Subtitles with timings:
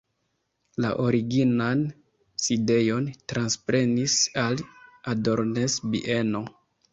[0.85, 1.83] La originan
[2.45, 4.65] sidejon transprenis la
[5.15, 6.45] Adornes-bieno.